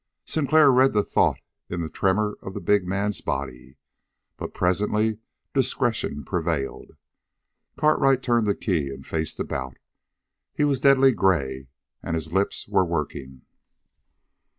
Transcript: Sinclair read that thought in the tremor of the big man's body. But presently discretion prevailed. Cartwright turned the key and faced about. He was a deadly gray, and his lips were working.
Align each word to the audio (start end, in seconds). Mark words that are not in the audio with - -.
Sinclair 0.25 0.71
read 0.71 0.93
that 0.93 1.03
thought 1.03 1.37
in 1.69 1.81
the 1.81 1.87
tremor 1.87 2.35
of 2.41 2.55
the 2.55 2.59
big 2.59 2.87
man's 2.87 3.21
body. 3.21 3.77
But 4.35 4.51
presently 4.55 5.19
discretion 5.53 6.23
prevailed. 6.25 6.97
Cartwright 7.77 8.23
turned 8.23 8.47
the 8.47 8.55
key 8.55 8.89
and 8.89 9.05
faced 9.05 9.39
about. 9.39 9.77
He 10.55 10.63
was 10.63 10.79
a 10.79 10.81
deadly 10.81 11.11
gray, 11.11 11.67
and 12.01 12.15
his 12.15 12.33
lips 12.33 12.67
were 12.67 12.83
working. 12.83 13.43